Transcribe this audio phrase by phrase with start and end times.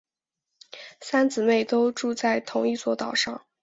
[0.99, 3.45] 三姊妹都住在同一座岛上。